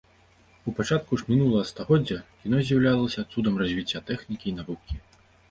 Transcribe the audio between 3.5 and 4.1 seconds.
развіцця